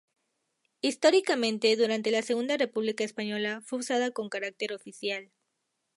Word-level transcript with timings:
Históricamente, 0.81 1.75
durante 1.75 2.09
la 2.09 2.23
Segunda 2.23 2.57
República 2.57 3.03
Española 3.03 3.61
fue 3.63 3.77
usada 3.77 4.09
con 4.09 4.29
carácter 4.29 4.73
oficial. 4.73 5.31